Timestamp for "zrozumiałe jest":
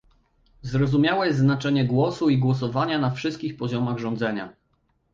0.61-1.39